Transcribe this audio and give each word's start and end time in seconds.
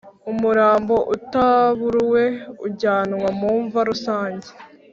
umurambo 0.31 0.95
utaburuwe 1.15 2.23
ujyanwa 2.65 3.29
mumva 3.39 3.79
rusange. 3.89 4.49